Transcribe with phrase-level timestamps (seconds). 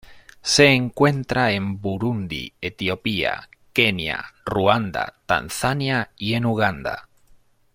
[0.41, 7.07] Se encuentra en Burundi, Etiopía, Kenia, Ruanda, Tanzania y en Uganda.